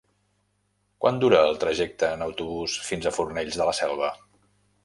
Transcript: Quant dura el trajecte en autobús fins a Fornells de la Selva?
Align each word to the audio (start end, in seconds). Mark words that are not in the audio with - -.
Quant 1.03 1.19
dura 1.25 1.43
el 1.51 1.59
trajecte 1.65 2.11
en 2.17 2.25
autobús 2.29 2.79
fins 2.89 3.07
a 3.11 3.15
Fornells 3.19 3.61
de 3.63 3.69
la 3.73 3.79
Selva? 3.83 4.15